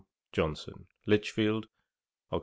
[0.33, 1.67] JOHNSON.' 'Lichfield,
[2.31, 2.39] Oct.